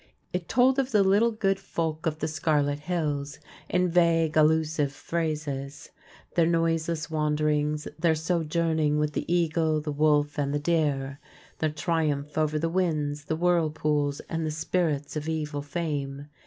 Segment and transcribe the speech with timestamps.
[0.33, 3.37] It told of the little good Folk of the Scarlet Hills,
[3.69, 5.91] in vague allusive phrases:
[6.33, 11.19] their noiseless wanderings; their sojourning with the eagle, the v/olf, and the deer;
[11.59, 16.29] their triumph over the winds, the whirlpools, and the spirits of evil fame.